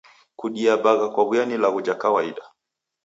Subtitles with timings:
[0.39, 2.43] Kudia bagha kowuya ni ilagho ja kawaida.